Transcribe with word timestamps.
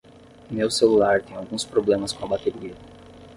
Meu 0.49 0.71
celular 0.71 1.21
tem 1.21 1.35
alguns 1.35 1.63
problemas 1.63 2.11
com 2.11 2.25
a 2.25 2.29
bateria. 2.29 2.73